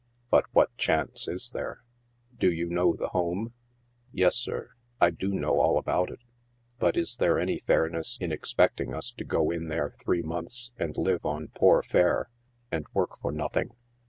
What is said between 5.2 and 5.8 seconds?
know all